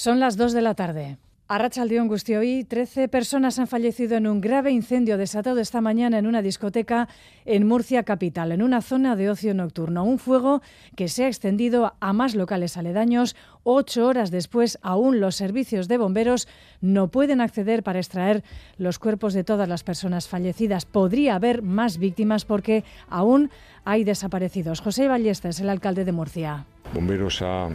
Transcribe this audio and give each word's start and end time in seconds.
Son 0.00 0.18
las 0.18 0.38
2 0.38 0.54
de 0.54 0.62
la 0.62 0.74
tarde. 0.74 1.18
A 1.46 1.58
Rachaldeón 1.58 2.08
Gustioí, 2.08 2.64
13 2.64 3.08
personas 3.08 3.58
han 3.58 3.66
fallecido 3.66 4.16
en 4.16 4.26
un 4.26 4.40
grave 4.40 4.70
incendio 4.70 5.18
desatado 5.18 5.60
esta 5.60 5.82
mañana 5.82 6.16
en 6.16 6.26
una 6.26 6.40
discoteca 6.40 7.06
en 7.44 7.66
Murcia 7.66 8.02
capital, 8.02 8.50
en 8.52 8.62
una 8.62 8.80
zona 8.80 9.14
de 9.14 9.28
ocio 9.28 9.52
nocturno. 9.52 10.02
Un 10.04 10.18
fuego 10.18 10.62
que 10.96 11.08
se 11.08 11.24
ha 11.24 11.28
extendido 11.28 11.92
a 12.00 12.14
más 12.14 12.34
locales 12.34 12.78
aledaños. 12.78 13.36
Ocho 13.62 14.06
horas 14.06 14.30
después, 14.30 14.78
aún 14.80 15.20
los 15.20 15.36
servicios 15.36 15.86
de 15.86 15.98
bomberos 15.98 16.48
no 16.80 17.08
pueden 17.08 17.42
acceder 17.42 17.82
para 17.82 17.98
extraer 17.98 18.42
los 18.78 18.98
cuerpos 18.98 19.34
de 19.34 19.44
todas 19.44 19.68
las 19.68 19.84
personas 19.84 20.28
fallecidas. 20.28 20.86
Podría 20.86 21.34
haber 21.34 21.60
más 21.60 21.98
víctimas 21.98 22.46
porque 22.46 22.84
aún 23.10 23.50
hay 23.84 24.04
desaparecidos. 24.04 24.80
José 24.80 25.08
Ballesta 25.08 25.50
es 25.50 25.60
el 25.60 25.68
alcalde 25.68 26.06
de 26.06 26.12
Murcia. 26.12 26.64
Bomberos 26.94 27.42
ha 27.42 27.68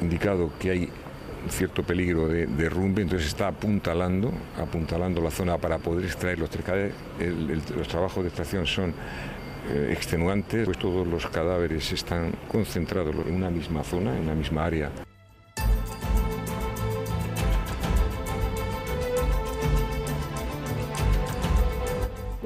indicado 0.00 0.52
que 0.60 0.70
hay 0.70 0.88
cierto 1.50 1.82
peligro 1.82 2.28
de 2.28 2.46
derrumbe, 2.46 3.02
entonces 3.02 3.28
está 3.28 3.48
apuntalando, 3.48 4.32
apuntalando 4.58 5.20
la 5.20 5.30
zona 5.30 5.58
para 5.58 5.78
poder 5.78 6.04
extraer 6.04 6.38
los 6.38 6.50
cadáveres. 6.50 6.94
los 7.76 7.88
trabajos 7.88 8.22
de 8.22 8.28
extracción 8.28 8.66
son 8.66 8.94
eh, 9.70 9.90
extenuantes, 9.92 10.64
pues 10.64 10.78
todos 10.78 11.06
los 11.06 11.26
cadáveres 11.26 11.90
están 11.92 12.32
concentrados 12.48 13.14
en 13.26 13.34
una 13.34 13.50
misma 13.50 13.82
zona, 13.82 14.16
en 14.16 14.22
una 14.22 14.34
misma 14.34 14.64
área. 14.64 14.90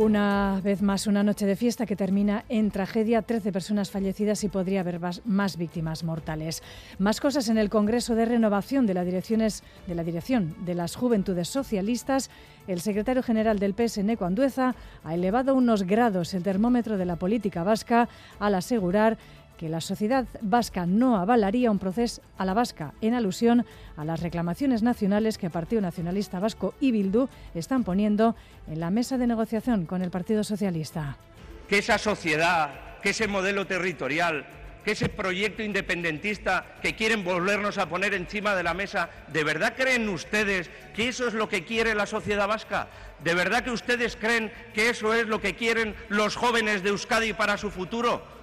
Una 0.00 0.62
vez 0.64 0.80
más, 0.80 1.06
una 1.06 1.22
noche 1.22 1.44
de 1.44 1.56
fiesta 1.56 1.84
que 1.84 1.94
termina 1.94 2.46
en 2.48 2.70
tragedia, 2.70 3.20
13 3.20 3.52
personas 3.52 3.90
fallecidas 3.90 4.42
y 4.44 4.48
podría 4.48 4.80
haber 4.80 4.98
más 5.26 5.58
víctimas 5.58 6.04
mortales. 6.04 6.62
Más 6.98 7.20
cosas 7.20 7.50
en 7.50 7.58
el 7.58 7.68
Congreso 7.68 8.14
de 8.14 8.24
Renovación 8.24 8.86
de, 8.86 8.94
la 8.94 9.04
Dirección 9.04 10.54
de 10.64 10.74
las 10.74 10.96
Juventudes 10.96 11.48
Socialistas. 11.48 12.30
El 12.66 12.80
secretario 12.80 13.22
general 13.22 13.58
del 13.58 13.74
PSN, 13.74 14.16
Andueza, 14.24 14.74
ha 15.04 15.14
elevado 15.14 15.54
unos 15.54 15.82
grados 15.82 16.32
el 16.32 16.44
termómetro 16.44 16.96
de 16.96 17.04
la 17.04 17.16
política 17.16 17.62
vasca 17.62 18.08
al 18.38 18.54
asegurar 18.54 19.18
que 19.60 19.68
la 19.68 19.82
sociedad 19.82 20.26
vasca 20.40 20.86
no 20.86 21.18
avalaría 21.18 21.70
un 21.70 21.78
proceso 21.78 22.22
a 22.38 22.46
la 22.46 22.54
vasca 22.54 22.94
en 23.02 23.12
alusión 23.12 23.66
a 23.98 24.06
las 24.06 24.20
reclamaciones 24.20 24.82
nacionales 24.82 25.36
que 25.36 25.44
el 25.44 25.52
Partido 25.52 25.82
Nacionalista 25.82 26.40
Vasco 26.40 26.72
y 26.80 26.92
Bildu 26.92 27.28
están 27.54 27.84
poniendo 27.84 28.34
en 28.68 28.80
la 28.80 28.90
mesa 28.90 29.18
de 29.18 29.26
negociación 29.26 29.84
con 29.84 30.00
el 30.00 30.10
Partido 30.10 30.44
Socialista. 30.44 31.18
Que 31.68 31.76
esa 31.76 31.98
sociedad, 31.98 32.70
que 33.02 33.10
ese 33.10 33.28
modelo 33.28 33.66
territorial, 33.66 34.46
que 34.82 34.92
ese 34.92 35.10
proyecto 35.10 35.62
independentista 35.62 36.76
que 36.80 36.96
quieren 36.96 37.22
volvernos 37.22 37.76
a 37.76 37.86
poner 37.86 38.14
encima 38.14 38.54
de 38.54 38.62
la 38.62 38.72
mesa, 38.72 39.10
¿de 39.30 39.44
verdad 39.44 39.74
creen 39.76 40.08
ustedes 40.08 40.70
que 40.96 41.08
eso 41.08 41.28
es 41.28 41.34
lo 41.34 41.50
que 41.50 41.66
quiere 41.66 41.94
la 41.94 42.06
sociedad 42.06 42.48
vasca? 42.48 42.88
¿De 43.22 43.34
verdad 43.34 43.62
que 43.62 43.72
ustedes 43.72 44.16
creen 44.16 44.50
que 44.72 44.88
eso 44.88 45.12
es 45.12 45.26
lo 45.26 45.38
que 45.38 45.54
quieren 45.54 45.94
los 46.08 46.34
jóvenes 46.34 46.82
de 46.82 46.88
Euskadi 46.88 47.34
para 47.34 47.58
su 47.58 47.70
futuro? 47.70 48.39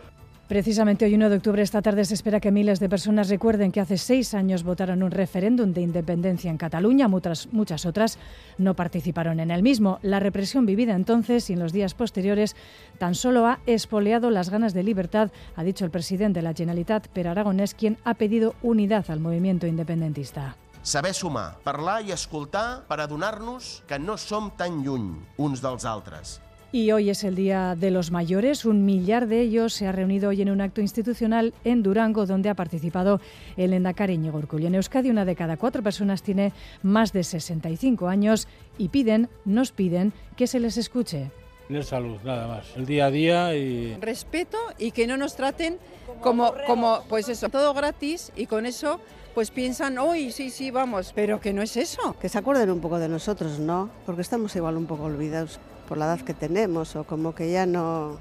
Precisamente 0.48 1.03
hoy 1.03 1.14
1 1.14 1.30
de 1.30 1.36
octubre, 1.36 1.62
esta 1.62 1.81
tarde, 1.81 2.06
se 2.06 2.14
espera 2.14 2.40
que 2.40 2.52
miles 2.52 2.80
de 2.80 2.88
personas 2.88 3.28
recuerden 3.28 3.73
que 3.73 3.81
hace 3.81 3.98
seis 3.98 4.34
años 4.34 4.64
votaron 4.64 5.03
un 5.03 5.12
referéndum 5.12 5.73
de 5.73 5.81
independencia 5.81 6.50
en 6.50 6.58
Cataluña. 6.58 7.09
Muchas, 7.09 7.50
muchas 7.52 7.86
otras 7.86 8.17
no 8.58 8.73
participaron 8.73 9.42
en 9.42 9.52
el 9.52 9.62
mismo. 9.62 10.00
La 10.03 10.22
represión 10.22 10.66
vivida 10.66 10.95
entonces 10.95 11.50
y 11.50 11.53
en 11.53 11.59
los 11.59 11.73
días 11.73 11.95
posteriores 11.95 12.56
tan 12.98 13.14
solo 13.14 13.45
ha 13.45 13.59
espoleado 13.66 14.30
las 14.30 14.50
ganas 14.50 14.73
de 14.73 14.84
libertad, 14.84 15.31
ha 15.58 15.64
dicho 15.66 15.84
el 15.84 15.92
presidente 15.92 16.40
de 16.40 16.44
la 16.44 16.53
Generalitat, 16.53 17.09
Per 17.09 17.28
Aragonés, 17.28 17.73
quien 17.73 17.98
ha 18.06 18.14
pedido 18.14 18.56
unidad 18.62 19.03
al 19.12 19.20
movimiento 19.20 19.68
independentista. 19.68 20.56
Saber 20.81 21.14
sumar, 21.14 21.59
parlar 21.66 22.00
i 22.08 22.14
escoltar 22.16 22.88
per 22.88 23.02
adonar-nos 23.03 23.84
que 23.90 24.00
no 24.00 24.16
som 24.16 24.53
tan 24.56 24.80
lluny 24.86 25.12
uns 25.36 25.59
dels 25.59 25.84
altres 25.84 26.38
y 26.71 26.91
hoy 26.91 27.09
es 27.09 27.23
el 27.23 27.35
Día 27.35 27.75
de 27.75 27.91
los 27.91 28.11
Mayores. 28.11 28.66
Un 28.66 28.85
millar 28.85 29.28
de 29.28 29.41
ellos 29.41 29.73
se 29.73 29.88
ha 29.88 29.91
reunido 29.91 30.29
hoy 30.29 30.41
en 30.41 30.50
un 30.50 30.61
acto 30.61 30.81
institucional 30.81 31.53
en 31.63 31.83
Durango, 31.83 32.25
donde 32.25 32.50
ha 32.50 32.55
participado 32.55 33.22
el 33.55 33.73
Endacari 33.73 34.13
Íñigo 34.13 34.41
En 34.51 34.75
Euskadi, 34.75 35.09
una 35.09 35.25
de 35.25 35.35
cada 35.35 35.57
cuatro 35.57 35.81
personas 35.81 36.23
tiene 36.23 36.51
más 36.83 37.13
de 37.13 37.23
65 37.23 38.07
años 38.07 38.47
y 38.77 38.89
piden, 38.89 39.29
nos 39.45 39.72
piden, 39.72 40.13
que 40.35 40.47
se 40.47 40.59
les 40.59 40.77
escuche. 40.77 41.31
Tener 41.67 41.83
salud, 41.83 42.17
nada 42.23 42.47
más. 42.47 42.75
El 42.75 42.85
día 42.85 43.06
a 43.07 43.11
día 43.11 43.56
y... 43.56 43.95
Respeto 44.00 44.57
y 44.77 44.91
que 44.91 45.07
no 45.07 45.17
nos 45.17 45.35
traten 45.35 45.77
como, 46.22 46.53
como 46.66 47.03
pues 47.09 47.29
eso, 47.29 47.50
todo 47.50 47.73
gratis 47.73 48.31
y 48.35 48.45
con 48.45 48.66
eso 48.66 49.00
pues 49.33 49.51
piensan, 49.51 50.00
hoy 50.00 50.31
sí, 50.31 50.50
sí, 50.50 50.72
vamos, 50.72 51.11
pero 51.13 51.39
que 51.39 51.53
no 51.53 51.61
es 51.61 51.77
eso. 51.77 52.16
Que 52.19 52.27
se 52.27 52.39
acuerden 52.39 52.72
un 52.72 52.79
poco 52.81 52.97
de 52.97 53.07
nosotros, 53.07 53.59
¿no? 53.59 53.89
Porque 54.06 54.23
estamos 54.23 54.56
igual 54.56 54.77
un 54.77 54.88
poco 54.88 55.03
olvidados 55.03 55.59
por 55.88 55.98
la 55.98 56.06
edad 56.06 56.22
que 56.22 56.34
tenemos 56.34 56.96
o 56.96 57.03
como 57.03 57.34
que 57.34 57.52
ya 57.52 57.66
no, 57.66 58.18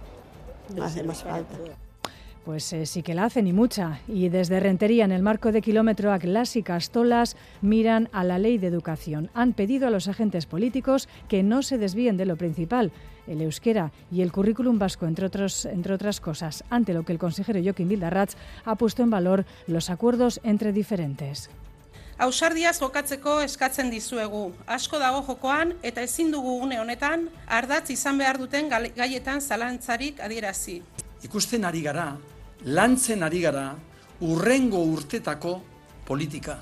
hace 0.81 1.03
más 1.03 1.23
falta. 1.23 1.57
Pues 2.45 2.73
eh, 2.73 2.87
sí 2.87 3.03
que 3.03 3.15
la 3.15 3.25
hacen 3.25 3.49
y 3.49 3.53
mucha. 3.53 3.99
Y 4.07 4.29
desde 4.29 4.61
Rentería, 4.61 5.05
en 5.05 5.11
el 5.11 5.21
marco 5.21 5.51
de 5.51 5.61
Kilómetro 5.61 6.13
a 6.13 6.19
y 6.55 6.63
Castolas, 6.63 7.37
miran 7.61 8.09
a 8.13 8.23
la 8.23 8.39
ley 8.39 8.57
de 8.59 8.69
educación. 8.69 9.31
Han 9.35 9.53
pedido 9.53 9.89
a 9.89 9.91
los 9.91 10.07
agentes 10.07 10.47
políticos 10.47 11.09
que 11.29 11.43
no 11.43 11.63
se 11.63 11.77
desvíen 11.77 12.17
de 12.17 12.25
lo 12.25 12.37
principal, 12.37 12.93
el 13.27 13.43
euskera 13.43 13.91
y 14.13 14.23
el 14.23 14.31
currículum 14.31 14.79
vasco, 14.79 15.07
entre, 15.07 15.27
otros, 15.27 15.67
entre 15.67 15.93
otras 15.93 16.21
cosas, 16.21 16.63
ante 16.71 16.95
lo 16.95 17.03
que 17.03 17.13
el 17.13 17.19
consejero 17.19 17.61
Joaquín 17.61 17.89
Vildarratz 17.89 18.37
ha 18.65 18.77
puesto 18.77 19.03
en 19.03 19.11
valor 19.11 19.45
los 19.67 19.91
acuerdos 19.91 20.39
entre 20.45 20.73
diferentes. 20.73 21.51
Ausardiaz 22.17 22.79
jokatzeko 22.81 23.43
eskatzen 23.45 23.91
dizuegu. 23.93 24.47
Asko 24.73 24.97
dago 24.97 25.19
jokoan 25.27 25.75
eta 25.85 26.01
ezin 26.01 26.31
dugu 26.33 26.55
une 26.65 26.79
honetan 26.81 27.27
ardatz 27.47 27.91
izan 27.93 28.17
behar 28.17 28.39
duten 28.41 28.71
gaietan 28.71 29.43
zalantzarik 29.45 30.23
adierazi. 30.25 30.79
Ikusten 31.29 31.69
ari 31.69 31.83
gara, 31.85 32.07
lantzen 32.65 33.23
ari 33.23 33.43
gara, 33.45 33.67
urrengo 34.25 34.81
urtetako 34.95 35.61
politika. 36.09 36.57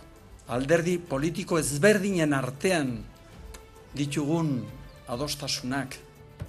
Alderdi 0.49 0.99
politiko 0.99 1.61
ezberdinen 1.63 2.35
artean 2.35 2.91
ditugun 3.95 4.57
adostasunak 5.07 5.95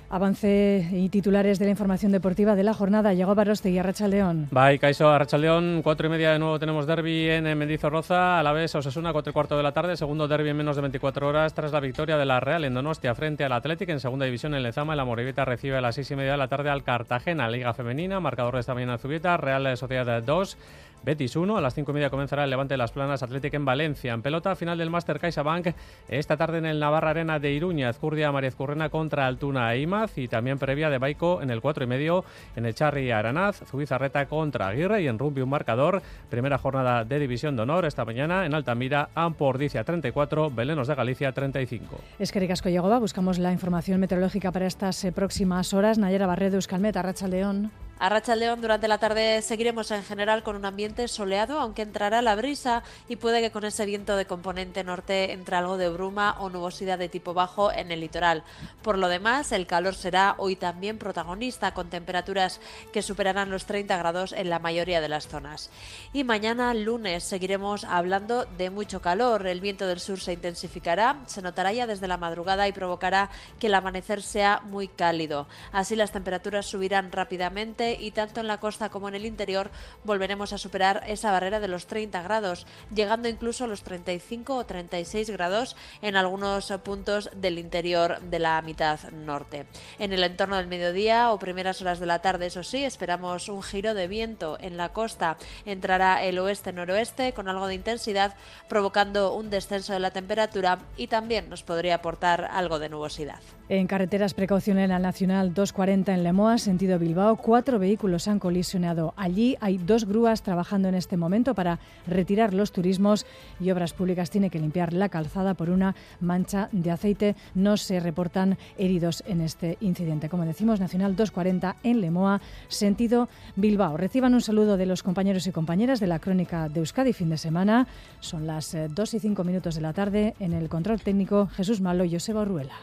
Avance 0.10 0.88
y 0.92 1.10
titulares 1.10 1.60
de 1.60 1.66
la 1.66 1.72
información 1.72 2.12
deportiva 2.12 2.56
de 2.56 2.64
la 2.64 2.74
jornada. 2.74 3.14
Llegó 3.14 3.36
Baroste 3.36 3.72
y 3.72 3.78
Arrachaldeón. 3.78 4.50
Bye, 4.52 4.80
Caiso, 4.80 5.10
Arrachaldeón. 5.10 5.82
Cuatro 5.84 6.08
y 6.08 6.10
media 6.12 6.32
de 6.32 6.40
nuevo 6.40 6.60
tenemos 6.60 6.88
derby 6.88 7.30
en 7.30 7.58
Mendizorroza. 7.58 8.40
A 8.40 8.44
la 8.44 8.54
vez 8.54 8.74
Osasuna, 8.76 9.12
cuatro 9.14 9.32
y 9.32 9.34
cuarto 9.34 9.58
de 9.58 9.64
la 9.64 9.72
tarde. 9.72 9.98
Segundo 9.98 10.28
derby 10.28 10.50
en 10.50 10.58
menos 10.58 10.76
de 10.76 10.82
24 10.84 11.28
horas 11.28 11.54
tras 11.54 11.72
la 11.72 11.80
victoria 11.80 12.18
de 12.18 12.26
la 12.26 12.40
Real 12.40 12.64
en 12.66 12.74
Donostia 12.74 13.16
frente 13.16 13.44
al 13.44 13.52
Atlético 13.52 13.92
en 13.92 14.00
segunda 14.00 14.26
división 14.26 14.54
en 14.54 14.64
Lezama. 14.64 14.96
La 14.96 15.06
Moribita 15.06 15.46
recibe 15.46 15.78
a 15.78 15.82
las 15.82 15.96
seis 15.96 16.10
y 16.12 16.16
media 16.16 16.34
de 16.34 16.38
la 16.38 16.48
tarde 16.48 16.70
al 16.70 16.84
Cartagena. 16.84 17.50
Liga 17.50 17.74
Femenina, 17.74 18.20
marcador 18.20 18.54
de 18.54 18.60
esta 18.62 18.74
mañana 18.74 18.98
Zubieta. 18.98 19.38
Real 19.38 19.76
Sociedad 19.78 20.22
2. 20.22 20.58
Betis 21.06 21.36
1. 21.36 21.56
A 21.56 21.62
las 21.62 21.76
5 21.76 21.92
y 21.92 21.94
media 21.94 22.10
comenzará 22.10 22.44
el 22.44 22.50
Levante 22.50 22.74
de 22.74 22.80
las 22.80 22.92
Planas 22.92 23.22
Atlético 23.22 23.56
en 23.56 23.64
Valencia. 23.64 24.12
En 24.12 24.24
pelota, 24.24 24.56
final 24.56 24.78
del 24.80 24.90
Máster 24.90 25.20
CaixaBank 25.20 25.68
esta 26.10 26.36
tarde 26.36 26.58
en 26.58 26.66
el 26.66 26.80
Navarra 26.80 27.12
Arena 27.12 27.38
de 27.38 27.52
Iruña. 27.52 27.90
Azcurdia 27.90 28.32
Mariez 28.32 28.56
Currena 28.56 28.90
contra 28.90 29.28
Altuna 29.28 29.72
e 29.76 29.82
Imaz 29.82 30.18
y 30.18 30.28
también 30.28 30.58
previa 30.58 30.90
de 30.90 30.98
Baico 30.98 31.44
en 31.44 31.52
el 31.52 31.62
4 31.62 31.84
y 31.84 31.88
medio 31.88 32.26
en 32.56 32.66
el 32.66 32.74
Charri 32.74 33.12
Aranaz. 33.12 33.62
Zubizarreta 33.70 34.26
contra 34.26 34.68
Aguirre 34.68 35.04
y 35.04 35.08
en 35.08 35.20
rugby 35.20 35.42
un 35.42 35.50
marcador. 35.50 36.02
Primera 36.30 36.58
jornada 36.58 37.06
de 37.06 37.20
División 37.20 37.56
de 37.56 37.62
Honor 37.62 37.86
esta 37.86 38.04
mañana 38.04 38.48
en 38.48 38.56
Altamira. 38.56 39.10
Ampordicia 39.14 39.84
34, 39.84 40.50
Belenos 40.50 40.88
de 40.88 40.96
Galicia 40.96 41.32
35. 41.32 42.00
Es 42.18 42.32
que 42.32 42.40
Ricasco 42.40 42.70
buscamos 43.00 43.38
la 43.38 43.52
información 43.52 44.00
meteorológica 44.00 44.52
para 44.52 44.66
estas 44.66 45.04
eh, 45.04 45.12
próximas 45.12 45.74
horas. 45.74 46.00
Nayera 46.00 46.26
Barredo, 46.26 46.56
Euskalmet, 46.56 46.96
Racha 46.96 47.28
León. 47.28 47.72
A 47.98 48.10
Racha 48.10 48.36
León 48.36 48.60
durante 48.60 48.90
la 48.90 48.98
tarde 48.98 49.42
seguiremos 49.42 49.90
en 49.90 50.04
general 50.04 50.44
con 50.44 50.58
un 50.58 50.66
ambiente 50.66 51.08
soleado, 51.08 51.62
aunque 51.62 51.82
entrará 51.82 52.22
la 52.22 52.36
brisa 52.36 52.84
y 53.08 53.16
puede 53.16 53.40
que 53.40 53.52
con 53.52 53.64
ese 53.64 53.86
viento 53.86 54.18
de 54.18 54.26
componente 54.26 54.84
norte 54.84 55.32
entre 55.32 55.56
algo 55.56 55.78
de 55.78 55.88
bruma 55.88 56.36
o 56.42 56.50
nubosidad 56.50 57.00
de 57.00 57.08
tipo 57.08 57.34
bajo 57.34 57.72
en 57.72 57.94
el 57.94 58.02
litoral. 58.02 58.44
Por 58.82 58.98
lo 58.98 59.08
demás, 59.08 59.54
el 59.54 59.66
calor 59.66 59.96
será 59.96 60.36
hoy 60.40 60.58
también 60.58 60.98
protagonista, 60.98 61.74
con 61.74 61.90
temperaturas 61.90 62.60
que 62.92 63.02
superarán 63.02 63.50
los 63.50 63.66
30 63.66 63.96
grados 63.96 64.34
en 64.34 64.50
la 64.50 64.60
mayoría 64.60 65.00
de 65.00 65.08
las 65.08 65.30
zonas. 65.30 65.70
Y 66.12 66.26
mañana, 66.26 66.74
lunes, 66.74 67.24
seguiremos 67.24 67.86
hablando 67.86 68.44
de 68.44 68.72
mucho 68.72 69.02
calor. 69.02 69.48
El 69.48 69.62
viento 69.62 69.88
del 69.88 70.02
sur 70.02 70.20
se 70.20 70.34
intensificará, 70.34 71.22
se 71.28 71.42
notará 71.42 71.72
ya 71.72 71.88
desde 71.88 72.10
la 72.10 72.18
madrugada 72.18 72.68
y 72.68 72.74
provocará 72.74 73.30
que 73.58 73.68
el 73.68 73.74
amanecer 73.74 74.22
sea 74.22 74.60
muy 74.66 74.90
cálido. 74.90 75.48
Así 75.72 75.96
las 75.96 76.12
temperaturas 76.12 76.66
subirán 76.66 77.14
rápidamente 77.14 77.85
y 77.94 78.12
tanto 78.12 78.42
en 78.42 78.48
la 78.48 78.60
costa 78.60 78.90
como 78.90 79.08
en 79.08 79.16
el 79.16 79.26
interior 79.26 79.72
volveremos 80.04 80.54
a 80.54 80.58
superar 80.58 81.04
esa 81.08 81.32
barrera 81.32 81.60
de 81.60 81.68
los 81.68 81.88
30 81.88 82.22
grados, 82.24 82.66
llegando 82.94 83.28
incluso 83.28 83.64
a 83.66 83.68
los 83.68 83.84
35 83.84 84.56
o 84.56 84.66
36 84.66 85.30
grados 85.30 85.76
en 86.02 86.16
algunos 86.16 86.72
puntos 86.84 87.30
del 87.36 87.60
interior 87.60 88.20
de 88.22 88.40
la 88.40 88.62
mitad 88.62 89.00
norte. 89.12 89.66
En 90.00 90.14
el 90.14 90.24
entorno 90.24 90.58
del 90.58 90.68
mediodía 90.68 91.32
o 91.32 91.40
primeras 91.40 91.82
horas 91.82 92.00
de 92.00 92.06
la 92.06 92.20
tarde, 92.20 92.48
eso 92.48 92.64
sí, 92.64 92.84
esperamos 92.84 93.50
un 93.50 93.64
giro 93.64 93.94
de 93.94 94.08
viento 94.08 94.58
en 94.60 94.78
la 94.78 94.90
costa. 94.90 95.38
Entrará 95.66 96.24
el 96.24 96.40
oeste-noroeste 96.40 97.34
con 97.34 97.48
algo 97.48 97.68
de 97.68 97.76
intensidad, 97.76 98.36
provocando 98.68 99.34
un 99.34 99.50
descenso 99.50 99.94
de 99.94 100.00
la 100.00 100.12
temperatura 100.12 100.80
y 100.98 101.08
también 101.08 101.50
nos 101.50 101.64
podría 101.64 101.96
aportar 101.96 102.46
algo 102.46 102.80
de 102.80 102.90
nubosidad. 102.90 103.40
En 103.68 103.88
carreteras, 103.88 104.34
precaución 104.34 104.78
en 104.78 104.90
la 104.90 105.00
Nacional 105.00 105.54
240 105.54 106.14
en 106.14 106.24
Lemoa, 106.24 106.58
sentido 106.58 107.00
Bilbao. 107.00 107.36
Cuatro 107.76 107.88
vehículos 107.90 108.30
han 108.30 108.40
colisionado. 108.40 109.14
Allí 109.18 109.58
hay 109.60 109.78
dos 109.78 110.06
grúas 110.06 110.44
trabajando 110.44 110.88
en 110.88 110.96
este 110.96 111.18
momento 111.18 111.54
para 111.56 111.80
retirar 112.08 112.54
los 112.54 112.72
turismos 112.72 113.26
y 113.60 113.70
Obras 113.70 113.92
Públicas 113.92 114.30
tiene 114.30 114.50
que 114.50 114.60
limpiar 114.60 114.94
la 114.94 115.10
calzada 115.10 115.56
por 115.56 115.70
una 115.70 115.94
mancha 116.22 116.70
de 116.72 116.92
aceite. 116.92 117.36
No 117.54 117.76
se 117.76 118.00
reportan 118.00 118.58
heridos 118.78 119.26
en 119.28 119.42
este 119.42 119.78
incidente. 119.82 120.30
Como 120.30 120.46
decimos, 120.46 120.80
Nacional 120.80 121.18
240 121.18 121.76
en 121.84 122.00
Lemoa, 122.00 122.40
sentido 122.70 123.28
Bilbao. 123.58 123.98
Reciban 123.98 124.34
un 124.34 124.42
saludo 124.42 124.78
de 124.78 124.86
los 124.86 125.04
compañeros 125.04 125.46
y 125.46 125.52
compañeras 125.52 126.00
de 126.00 126.08
la 126.08 126.20
Crónica 126.20 126.70
de 126.70 126.80
Euskadi 126.80 127.12
fin 127.12 127.28
de 127.28 127.38
semana. 127.38 127.88
Son 128.22 128.48
las 128.48 128.74
2 128.90 129.14
y 129.16 129.20
5 129.20 129.44
minutos 129.44 129.76
de 129.76 129.82
la 129.82 129.92
tarde. 129.92 130.34
En 130.40 130.54
el 130.54 130.70
control 130.70 131.02
técnico, 131.02 131.48
Jesús 131.48 131.82
Malo 131.82 132.06
y 132.06 132.14
Joseba 132.14 132.46
Ruela. 132.46 132.78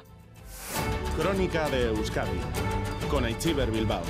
Crónica 1.17 1.71
de 1.71 1.89
Euskadi 1.89 2.39
con 3.13 3.27
Aichiber 3.27 3.71
Bilbao. 3.71 4.01